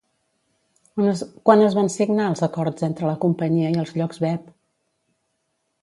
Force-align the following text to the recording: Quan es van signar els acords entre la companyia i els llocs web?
Quan 1.49 1.61
es 1.67 1.77
van 1.81 1.91
signar 1.97 2.27
els 2.31 2.43
acords 2.49 2.89
entre 2.91 3.09
la 3.11 3.15
companyia 3.27 3.71
i 3.75 3.79
els 3.85 3.97
llocs 4.01 4.25
web? 4.27 4.53